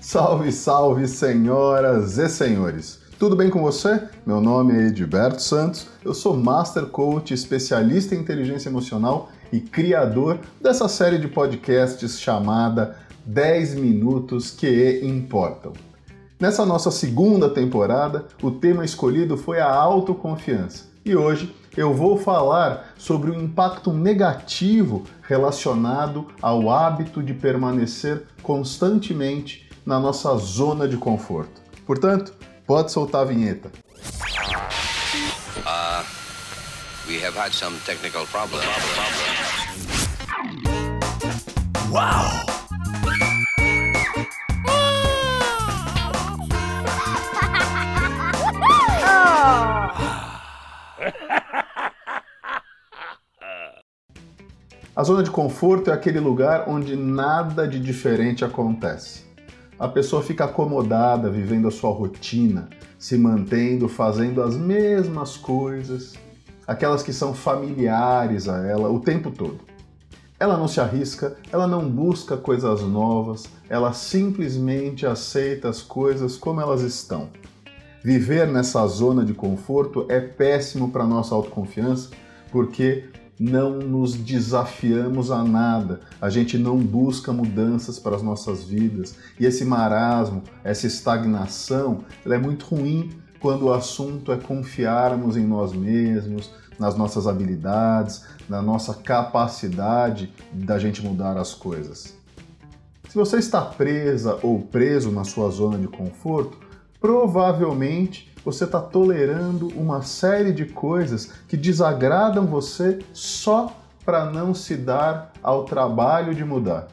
Salve, 0.00 0.50
salve, 0.52 1.06
senhoras 1.06 2.18
e 2.18 2.28
senhores! 2.28 2.98
Tudo 3.18 3.36
bem 3.36 3.50
com 3.50 3.60
você? 3.60 4.02
Meu 4.24 4.40
nome 4.40 4.72
é 4.72 4.86
Edilberto 4.86 5.42
Santos, 5.42 5.88
eu 6.04 6.14
sou 6.14 6.36
Master 6.36 6.86
Coach, 6.86 7.34
especialista 7.34 8.14
em 8.14 8.18
inteligência 8.18 8.68
emocional 8.68 9.30
e 9.52 9.60
criador 9.60 10.38
dessa 10.60 10.88
série 10.88 11.18
de 11.18 11.28
podcasts 11.28 12.20
chamada 12.20 12.96
10 13.26 13.74
Minutos 13.74 14.50
que 14.50 15.00
Importam. 15.02 15.72
Nessa 16.40 16.64
nossa 16.64 16.90
segunda 16.90 17.50
temporada, 17.50 18.26
o 18.42 18.50
tema 18.50 18.84
escolhido 18.84 19.36
foi 19.36 19.60
a 19.60 19.68
autoconfiança 19.68 20.84
e 21.04 21.16
hoje 21.16 21.54
eu 21.76 21.94
vou 21.94 22.18
falar 22.18 22.92
sobre 22.96 23.30
o 23.30 23.34
impacto 23.34 23.92
negativo 23.92 25.04
relacionado 25.22 26.26
ao 26.40 26.70
hábito 26.70 27.22
de 27.22 27.34
permanecer 27.34 28.24
constantemente 28.42 29.68
na 29.84 29.98
nossa 29.98 30.36
zona 30.36 30.88
de 30.88 30.96
conforto. 30.96 31.60
Portanto, 31.86 32.34
pode 32.66 32.92
soltar 32.92 33.22
a 33.22 33.24
vinheta. 33.24 33.70
Uh, 35.58 36.04
we 37.06 37.18
have 37.20 37.36
had 37.36 37.52
some 37.52 37.76
technical 37.86 38.26
problems. 38.26 38.64
Wow! 41.90 42.57
A 54.98 55.04
zona 55.04 55.22
de 55.22 55.30
conforto 55.30 55.90
é 55.90 55.94
aquele 55.94 56.20
lugar 56.20 56.68
onde 56.68 56.96
nada 56.96 57.66
de 57.66 57.78
diferente 57.78 58.44
acontece 58.44 59.28
a 59.78 59.86
pessoa 59.86 60.22
fica 60.22 60.44
acomodada, 60.44 61.30
vivendo 61.30 61.68
a 61.68 61.70
sua 61.70 61.90
rotina, 61.90 62.68
se 62.98 63.16
mantendo, 63.16 63.88
fazendo 63.88 64.42
as 64.42 64.56
mesmas 64.56 65.36
coisas, 65.36 66.14
aquelas 66.66 67.02
que 67.02 67.12
são 67.12 67.32
familiares 67.32 68.48
a 68.48 68.66
ela 68.66 68.90
o 68.90 68.98
tempo 68.98 69.30
todo. 69.30 69.60
Ela 70.40 70.56
não 70.56 70.66
se 70.66 70.80
arrisca, 70.80 71.36
ela 71.52 71.66
não 71.66 71.88
busca 71.88 72.36
coisas 72.36 72.82
novas, 72.82 73.44
ela 73.68 73.92
simplesmente 73.92 75.06
aceita 75.06 75.68
as 75.68 75.80
coisas 75.80 76.36
como 76.36 76.60
elas 76.60 76.82
estão. 76.82 77.28
Viver 78.02 78.48
nessa 78.48 78.84
zona 78.86 79.24
de 79.24 79.34
conforto 79.34 80.06
é 80.08 80.20
péssimo 80.20 80.90
para 80.90 81.06
nossa 81.06 81.34
autoconfiança, 81.34 82.10
porque 82.50 83.04
não 83.38 83.78
nos 83.78 84.14
desafiamos 84.14 85.30
a 85.30 85.44
nada, 85.44 86.00
a 86.20 86.28
gente 86.28 86.58
não 86.58 86.76
busca 86.76 87.32
mudanças 87.32 87.98
para 87.98 88.16
as 88.16 88.22
nossas 88.22 88.64
vidas. 88.64 89.14
E 89.38 89.46
esse 89.46 89.64
marasmo, 89.64 90.42
essa 90.64 90.86
estagnação, 90.86 92.04
ela 92.24 92.34
é 92.34 92.38
muito 92.38 92.66
ruim 92.66 93.10
quando 93.40 93.66
o 93.66 93.72
assunto 93.72 94.32
é 94.32 94.36
confiarmos 94.36 95.36
em 95.36 95.46
nós 95.46 95.72
mesmos, 95.72 96.50
nas 96.78 96.96
nossas 96.96 97.26
habilidades, 97.26 98.24
na 98.48 98.62
nossa 98.62 98.94
capacidade 98.94 100.32
da 100.52 100.78
gente 100.78 101.02
mudar 101.02 101.36
as 101.36 101.54
coisas. 101.54 102.16
Se 103.08 103.14
você 103.14 103.38
está 103.38 103.62
presa 103.62 104.38
ou 104.42 104.60
preso 104.60 105.10
na 105.10 105.24
sua 105.24 105.50
zona 105.50 105.78
de 105.78 105.88
conforto, 105.88 106.58
provavelmente 107.00 108.32
você 108.44 108.64
está 108.64 108.80
tolerando 108.80 109.68
uma 109.76 110.02
série 110.02 110.52
de 110.52 110.64
coisas 110.64 111.32
que 111.46 111.56
desagradam 111.56 112.46
você 112.46 112.98
só 113.12 113.76
para 114.04 114.24
não 114.24 114.54
se 114.54 114.74
dar 114.74 115.32
ao 115.42 115.64
trabalho 115.64 116.34
de 116.34 116.44
mudar. 116.44 116.88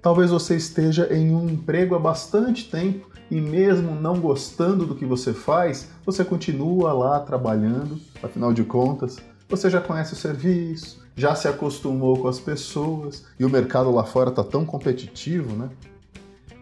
Talvez 0.00 0.30
você 0.30 0.56
esteja 0.56 1.12
em 1.12 1.34
um 1.34 1.50
emprego 1.50 1.94
há 1.94 1.98
bastante 1.98 2.70
tempo 2.70 3.10
e, 3.30 3.40
mesmo 3.40 3.94
não 3.94 4.20
gostando 4.20 4.86
do 4.86 4.94
que 4.94 5.04
você 5.04 5.34
faz, 5.34 5.90
você 6.04 6.24
continua 6.24 6.92
lá 6.92 7.20
trabalhando, 7.20 7.98
afinal 8.22 8.52
de 8.52 8.62
contas, 8.64 9.18
você 9.48 9.68
já 9.68 9.80
conhece 9.80 10.12
o 10.12 10.16
serviço, 10.16 11.04
já 11.16 11.34
se 11.34 11.48
acostumou 11.48 12.18
com 12.18 12.28
as 12.28 12.38
pessoas 12.38 13.24
e 13.38 13.44
o 13.44 13.50
mercado 13.50 13.90
lá 13.90 14.04
fora 14.04 14.30
está 14.30 14.44
tão 14.44 14.64
competitivo, 14.64 15.54
né? 15.56 15.68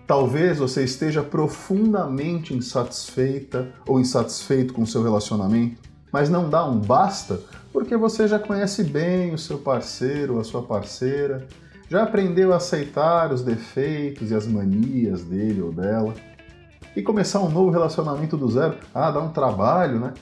Talvez 0.07 0.59
você 0.59 0.85
esteja 0.85 1.23
profundamente 1.23 2.55
insatisfeita 2.55 3.73
ou 3.87 3.99
insatisfeito 3.99 4.75
com 4.75 4.85
seu 4.85 5.03
relacionamento, 5.03 5.81
mas 6.13 6.29
não 6.29 6.51
dá 6.51 6.65
um 6.65 6.79
basta 6.79 7.41
porque 7.73 7.97
você 7.97 8.29
já 8.29 8.39
conhece 8.39 8.85
bem 8.85 9.33
o 9.33 9.39
seu 9.39 9.59
parceiro 9.59 10.35
ou 10.35 10.41
a 10.41 10.45
sua 10.45 10.63
parceira, 10.63 11.49
já 11.89 12.03
aprendeu 12.03 12.53
a 12.53 12.57
aceitar 12.57 13.33
os 13.33 13.43
defeitos 13.43 14.31
e 14.31 14.35
as 14.35 14.47
manias 14.47 15.25
dele 15.25 15.63
ou 15.63 15.73
dela. 15.73 16.15
E 16.95 17.03
começar 17.03 17.41
um 17.41 17.51
novo 17.51 17.71
relacionamento 17.71 18.37
do 18.37 18.49
zero, 18.49 18.77
ah, 18.95 19.11
dá 19.11 19.21
um 19.21 19.31
trabalho, 19.31 19.99
né? 19.99 20.15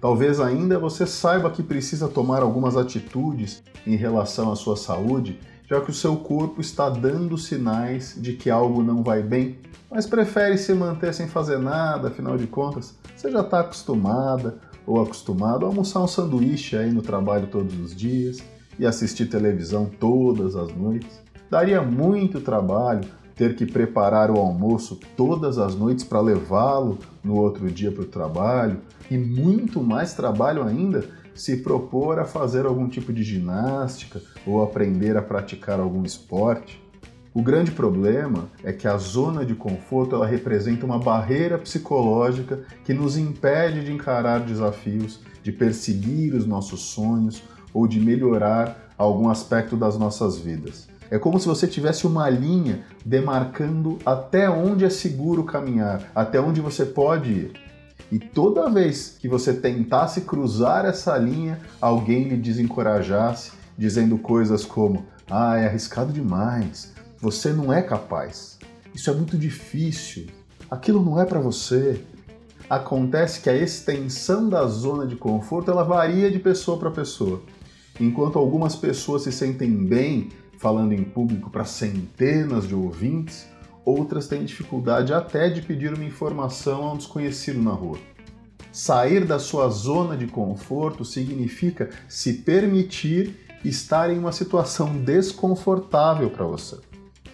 Talvez 0.00 0.40
ainda 0.40 0.78
você 0.78 1.06
saiba 1.06 1.50
que 1.50 1.62
precisa 1.62 2.08
tomar 2.08 2.42
algumas 2.42 2.76
atitudes 2.76 3.62
em 3.86 3.96
relação 3.96 4.52
à 4.52 4.56
sua 4.56 4.76
saúde 4.76 5.38
já 5.68 5.80
que 5.80 5.90
o 5.90 5.94
seu 5.94 6.16
corpo 6.16 6.60
está 6.60 6.90
dando 6.90 7.38
sinais 7.38 8.14
de 8.16 8.34
que 8.34 8.50
algo 8.50 8.82
não 8.82 9.02
vai 9.02 9.22
bem, 9.22 9.58
mas 9.90 10.06
prefere 10.06 10.58
se 10.58 10.74
manter 10.74 11.14
sem 11.14 11.28
fazer 11.28 11.58
nada, 11.58 12.08
afinal 12.08 12.36
de 12.36 12.46
contas, 12.46 12.94
você 13.16 13.30
já 13.30 13.40
está 13.40 13.60
acostumada 13.60 14.58
ou 14.86 15.00
acostumado 15.00 15.64
a 15.64 15.68
almoçar 15.68 16.00
um 16.00 16.08
sanduíche 16.08 16.76
aí 16.76 16.92
no 16.92 17.00
trabalho 17.00 17.46
todos 17.46 17.78
os 17.78 17.94
dias 17.94 18.42
e 18.78 18.84
assistir 18.84 19.26
televisão 19.26 19.86
todas 19.86 20.56
as 20.56 20.74
noites. 20.74 21.22
Daria 21.50 21.80
muito 21.80 22.40
trabalho 22.40 23.04
ter 23.34 23.56
que 23.56 23.66
preparar 23.66 24.30
o 24.30 24.38
almoço 24.38 24.98
todas 25.16 25.58
as 25.58 25.74
noites 25.74 26.04
para 26.04 26.20
levá-lo 26.20 26.98
no 27.22 27.36
outro 27.36 27.70
dia 27.70 27.90
para 27.90 28.02
o 28.02 28.06
trabalho 28.06 28.80
e 29.10 29.18
muito 29.18 29.82
mais 29.82 30.14
trabalho 30.14 30.62
ainda 30.62 31.04
se 31.34 31.56
propor 31.56 32.18
a 32.18 32.24
fazer 32.24 32.64
algum 32.64 32.88
tipo 32.88 33.12
de 33.12 33.22
ginástica 33.22 34.22
ou 34.46 34.62
aprender 34.62 35.16
a 35.16 35.22
praticar 35.22 35.80
algum 35.80 36.04
esporte. 36.04 36.80
O 37.34 37.42
grande 37.42 37.72
problema 37.72 38.48
é 38.62 38.72
que 38.72 38.86
a 38.86 38.96
zona 38.96 39.44
de 39.44 39.56
conforto 39.56 40.14
ela 40.14 40.26
representa 40.26 40.86
uma 40.86 41.00
barreira 41.00 41.58
psicológica 41.58 42.60
que 42.84 42.94
nos 42.94 43.16
impede 43.16 43.84
de 43.84 43.92
encarar 43.92 44.40
desafios, 44.40 45.18
de 45.42 45.50
perseguir 45.50 46.32
os 46.32 46.46
nossos 46.46 46.80
sonhos 46.80 47.42
ou 47.72 47.88
de 47.88 47.98
melhorar 47.98 48.94
algum 48.96 49.28
aspecto 49.28 49.76
das 49.76 49.98
nossas 49.98 50.38
vidas. 50.38 50.93
É 51.14 51.18
como 51.20 51.38
se 51.38 51.46
você 51.46 51.68
tivesse 51.68 52.08
uma 52.08 52.28
linha 52.28 52.84
demarcando 53.04 54.00
até 54.04 54.50
onde 54.50 54.84
é 54.84 54.90
seguro 54.90 55.44
caminhar, 55.44 56.10
até 56.12 56.40
onde 56.40 56.60
você 56.60 56.84
pode 56.84 57.30
ir. 57.30 57.52
E 58.10 58.18
toda 58.18 58.68
vez 58.68 59.16
que 59.20 59.28
você 59.28 59.54
tentasse 59.54 60.22
cruzar 60.22 60.84
essa 60.84 61.16
linha, 61.16 61.60
alguém 61.80 62.24
lhe 62.24 62.36
desencorajasse, 62.36 63.52
dizendo 63.78 64.18
coisas 64.18 64.64
como: 64.64 65.06
ah, 65.30 65.56
é 65.56 65.68
arriscado 65.68 66.12
demais, 66.12 66.92
você 67.20 67.52
não 67.52 67.72
é 67.72 67.80
capaz, 67.80 68.58
isso 68.92 69.08
é 69.08 69.14
muito 69.14 69.38
difícil, 69.38 70.26
aquilo 70.68 71.00
não 71.00 71.20
é 71.20 71.24
para 71.24 71.38
você. 71.38 72.00
Acontece 72.68 73.40
que 73.40 73.48
a 73.48 73.56
extensão 73.56 74.48
da 74.48 74.66
zona 74.66 75.06
de 75.06 75.14
conforto 75.14 75.70
ela 75.70 75.84
varia 75.84 76.28
de 76.28 76.40
pessoa 76.40 76.76
para 76.76 76.90
pessoa. 76.90 77.40
Enquanto 78.00 78.36
algumas 78.36 78.74
pessoas 78.74 79.22
se 79.22 79.30
sentem 79.30 79.70
bem 79.70 80.30
falando 80.64 80.94
em 80.94 81.04
público 81.04 81.50
para 81.50 81.66
centenas 81.66 82.66
de 82.66 82.74
ouvintes, 82.74 83.46
outras 83.84 84.26
têm 84.26 84.46
dificuldade 84.46 85.12
até 85.12 85.50
de 85.50 85.60
pedir 85.60 85.92
uma 85.92 86.06
informação 86.06 86.84
a 86.84 86.92
um 86.94 86.96
desconhecido 86.96 87.62
na 87.62 87.72
rua. 87.72 87.98
Sair 88.72 89.26
da 89.26 89.38
sua 89.38 89.68
zona 89.68 90.16
de 90.16 90.26
conforto 90.26 91.04
significa 91.04 91.90
se 92.08 92.32
permitir 92.32 93.36
estar 93.62 94.08
em 94.10 94.18
uma 94.18 94.32
situação 94.32 94.96
desconfortável 94.96 96.30
para 96.30 96.46
você. 96.46 96.78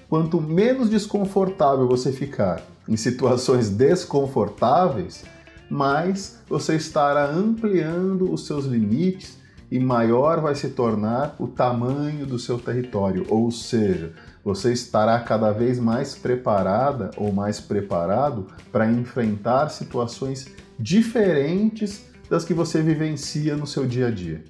Quanto 0.09 0.41
menos 0.41 0.91
desconfortável 0.91 1.87
você 1.87 2.11
ficar 2.11 2.61
em 2.89 2.97
situações 2.97 3.71
desconfortáveis, 3.71 5.25
mais 5.71 6.41
você 6.49 6.75
estará 6.75 7.31
ampliando 7.31 8.33
os 8.33 8.45
seus 8.45 8.65
limites 8.65 9.39
e 9.71 9.79
maior 9.79 10.41
vai 10.41 10.55
se 10.55 10.71
tornar 10.71 11.37
o 11.39 11.47
tamanho 11.47 12.27
do 12.27 12.39
seu 12.39 12.59
território, 12.59 13.25
ou 13.29 13.51
seja, 13.51 14.13
você 14.43 14.73
estará 14.73 15.19
cada 15.21 15.53
vez 15.53 15.79
mais 15.79 16.15
preparada 16.15 17.11
ou 17.17 17.33
mais 17.33 17.61
preparado 17.61 18.49
para 18.73 18.91
enfrentar 18.91 19.69
situações 19.69 20.49
diferentes 20.79 22.07
das 22.29 22.45
que 22.45 22.55
você 22.55 22.83
vivencia 22.83 23.57
no 23.57 23.67
seu 23.67 23.87
dia 23.87 24.09
a 24.09 24.11
dia. 24.11 24.43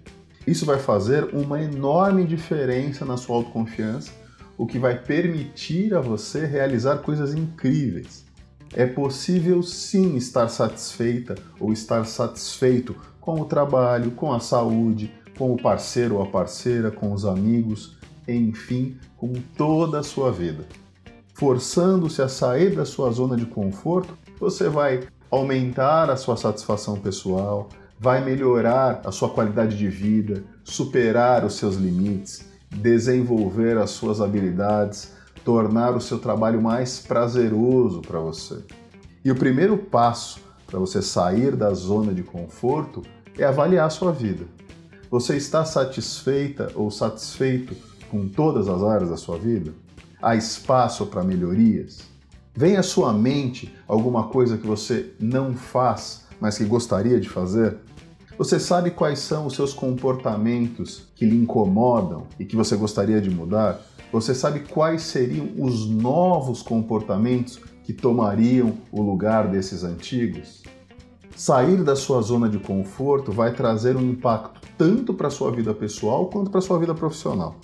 Isso 0.47 0.65
vai 0.65 0.79
fazer 0.79 1.35
uma 1.35 1.61
enorme 1.61 2.25
diferença 2.25 3.05
na 3.05 3.17
sua 3.17 3.37
autoconfiança, 3.37 4.13
o 4.57 4.67
que 4.67 4.79
vai 4.79 4.99
permitir 4.99 5.95
a 5.95 6.01
você 6.01 6.47
realizar 6.47 6.99
coisas 6.99 7.35
incríveis. 7.35 8.25
É 8.73 8.87
possível 8.87 9.63
sim 9.63 10.17
estar 10.17 10.49
satisfeita 10.49 11.35
ou 11.59 11.73
estar 11.73 12.05
satisfeito 12.07 12.95
com 13.21 13.41
o 13.41 13.45
trabalho, 13.45 14.13
com 14.13 14.33
a 14.33 14.41
saúde, 14.41 15.13
com 15.37 15.53
o 15.53 15.61
parceiro 15.61 16.17
ou 16.17 16.23
a 16.23 16.27
parceira, 16.27 16.91
com 16.91 17.13
os 17.13 17.25
amigos, 17.25 17.97
enfim, 18.29 18.97
com 19.17 19.33
toda 19.57 20.01
a 20.01 20.03
sua 20.03 20.31
vida. 20.31 20.65
forçando-se 21.35 22.21
a 22.21 22.29
sair 22.29 22.77
da 22.77 22.85
sua 22.85 23.11
zona 23.11 23.35
de 23.35 23.47
conforto, 23.47 24.15
você 24.39 24.69
vai 24.69 25.01
aumentar 25.31 26.11
a 26.11 26.17
sua 26.17 26.37
satisfação 26.37 26.97
pessoal, 26.99 27.71
vai 27.99 28.23
melhorar 28.23 29.01
a 29.07 29.11
sua 29.11 29.31
qualidade 29.31 29.75
de 29.77 29.89
vida, 29.89 30.45
superar 30.63 31.43
os 31.45 31.55
seus 31.55 31.77
limites, 31.77 32.45
desenvolver 32.71 33.79
as 33.79 33.89
suas 33.89 34.21
habilidades, 34.21 35.13
tornar 35.45 35.97
o 35.97 36.01
seu 36.01 36.19
trabalho 36.19 36.61
mais 36.61 37.01
prazeroso 37.01 38.01
para 38.01 38.21
você. 38.21 38.59
E 39.25 39.31
o 39.31 39.37
primeiro 39.37 39.77
passo 39.77 40.41
para 40.67 40.79
você 40.79 41.03
sair 41.03 41.57
da 41.57 41.73
zona 41.75 42.15
de 42.15 42.23
conforto 42.23 43.03
é 43.37 43.45
avaliar 43.45 43.87
a 43.87 43.91
sua 43.91 44.13
vida. 44.13 44.45
Você 45.11 45.37
está 45.37 45.65
satisfeita 45.65 46.71
ou 46.75 46.91
satisfeito 46.91 47.75
com 48.11 48.29
todas 48.29 48.69
as 48.69 48.83
áreas 48.83 49.11
da 49.11 49.17
sua 49.17 49.37
vida? 49.37 49.73
Há 50.23 50.37
espaço 50.37 51.07
para 51.07 51.25
melhorias? 51.25 52.01
Vem 52.55 52.77
à 52.77 52.83
sua 52.83 53.13
mente 53.13 53.75
alguma 53.89 54.29
coisa 54.29 54.57
que 54.57 54.67
você 54.67 55.13
não 55.19 55.55
faz, 55.55 56.27
mas 56.41 56.59
que 56.59 56.65
gostaria 56.65 57.19
de 57.19 57.29
fazer? 57.29 57.79
Você 58.39 58.59
sabe 58.59 58.91
quais 58.91 59.19
são 59.19 59.47
os 59.47 59.55
seus 59.55 59.75
comportamentos 59.75 61.09
que 61.15 61.27
lhe 61.27 61.37
incomodam 61.37 62.27
e 62.39 62.45
que 62.45 62.57
você 62.57 62.75
gostaria 62.75 63.21
de 63.21 63.29
mudar? 63.29 63.81
Você 64.13 64.35
sabe 64.35 64.61
quais 64.61 65.03
seriam 65.03 65.51
os 65.57 65.89
novos 65.89 66.63
comportamentos 66.63 67.61
que 67.85 67.93
tomariam 67.93 68.75
o 68.91 69.01
lugar 69.01 69.49
desses 69.49 69.85
antigos? 69.85 70.63
Sair 71.37 71.85
da 71.85 71.95
sua 71.95 72.21
zona 72.21 72.49
de 72.49 72.59
conforto 72.59 73.31
vai 73.31 73.55
trazer 73.55 73.97
um 73.97 74.03
impacto 74.03 74.61
tanto 74.77 75.15
para 75.15 75.29
a 75.29 75.31
sua 75.31 75.53
vida 75.53 75.73
pessoal 75.73 76.27
quanto 76.27 76.51
para 76.51 76.59
a 76.59 76.63
sua 76.63 76.79
vida 76.79 76.93
profissional. 76.93 77.55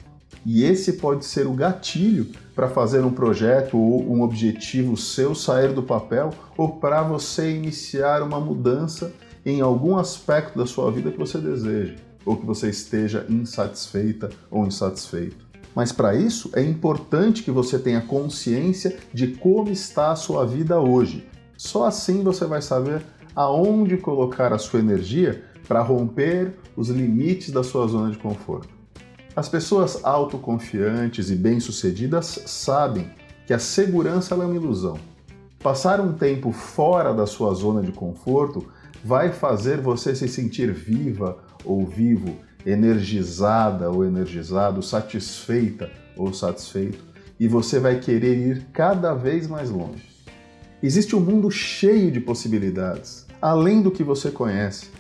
E 0.45 0.63
esse 0.63 0.93
pode 0.95 1.25
ser 1.25 1.49
o 1.49 1.53
gatilho 1.53 2.31
para 2.55 2.69
fazer 2.69 3.05
um 3.05 3.11
projeto 3.11 3.77
ou 3.77 4.09
um 4.09 4.23
objetivo 4.23 4.97
seu 4.97 5.35
sair 5.35 5.73
do 5.73 5.83
papel 5.83 6.31
ou 6.57 6.77
para 6.77 7.03
você 7.03 7.51
iniciar 7.57 8.23
uma 8.23 8.39
mudança 8.39 9.13
em 9.45 9.61
algum 9.61 9.97
aspecto 9.97 10.57
da 10.57 10.65
sua 10.65 10.93
vida 10.93 11.11
que 11.11 11.19
você 11.19 11.39
deseja 11.39 11.97
ou 12.25 12.37
que 12.37 12.47
você 12.47 12.69
esteja 12.69 13.25
insatisfeita 13.29 14.31
ou 14.51 14.67
insatisfeito. 14.67 15.46
Mas 15.77 15.93
para 15.93 16.15
isso 16.15 16.51
é 16.55 16.63
importante 16.63 17.43
que 17.43 17.51
você 17.51 17.79
tenha 17.79 18.01
consciência 18.01 18.97
de 19.13 19.27
como 19.27 19.69
está 19.69 20.11
a 20.11 20.17
sua 20.17 20.47
vida 20.47 20.81
hoje. 20.81 21.29
Só 21.55 21.85
assim 21.85 22.23
você 22.23 22.47
vai 22.47 22.63
saber 22.63 23.03
aonde 23.35 23.99
colocar 23.99 24.55
a 24.55 24.59
sua 24.59 24.81
energia 24.81 25.45
para 25.69 25.83
romper 25.83 26.55
os 26.75 26.89
limites 26.89 27.51
da 27.51 27.63
sua 27.63 27.87
zona 27.89 28.11
de 28.11 28.17
conforto. 28.17 28.71
As 29.37 29.51
pessoas 29.51 30.03
autoconfiantes 30.03 31.29
e 31.29 31.37
bem-sucedidas 31.37 32.41
sabem 32.47 33.11
que 33.47 33.53
a 33.53 33.59
segurança 33.59 34.35
é 34.35 34.39
uma 34.39 34.55
ilusão. 34.55 34.99
Passar 35.63 36.01
um 36.01 36.15
tempo 36.15 36.53
fora 36.53 37.13
da 37.13 37.27
sua 37.27 37.53
zona 37.53 37.83
de 37.83 37.93
conforto 37.93 38.67
vai 39.05 39.31
fazer 39.31 39.79
você 39.83 40.15
se 40.15 40.27
sentir 40.27 40.73
viva 40.73 41.37
ou 41.67 41.85
vivo, 41.85 42.35
energizada 42.67 43.89
ou 43.89 44.05
energizado, 44.05 44.83
satisfeita 44.83 45.89
ou 46.17 46.35
satisfeito, 46.35 47.05
e 47.39 47.47
você 47.47 47.79
vai 47.79 48.01
querer 48.01 48.37
ir 48.37 48.67
cada 48.73 49.15
vez 49.15 49.47
mais 49.47 49.71
longe. 49.71 50.03
Existe 50.83 51.15
um 51.15 51.21
mundo 51.21 51.51
cheio 51.51 52.11
de 52.11 52.21
possibilidades, 52.21 53.27
além 53.41 53.81
do 53.81 53.91
que 53.91 54.03
você 54.03 54.31
conhece, 54.31 54.91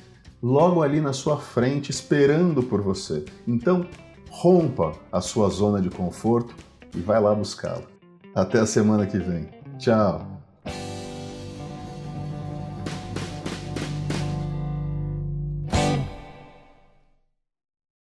logo 0.43 0.83
ali 0.83 1.01
na 1.01 1.13
sua 1.13 1.39
frente, 1.39 1.91
esperando 1.91 2.63
por 2.63 2.81
você. 2.81 3.25
Então, 3.47 3.87
rompa 4.31 4.93
a 5.11 5.21
sua 5.21 5.49
zona 5.49 5.81
de 5.81 5.91
conforto 5.91 6.55
e 6.95 7.01
vai 7.01 7.21
lá 7.21 7.35
buscá-la. 7.35 7.83
Até 8.35 8.61
a 8.61 8.67
semana 8.67 9.07
que 9.07 9.19
vem. 9.19 9.49
Tchau! 9.79 10.36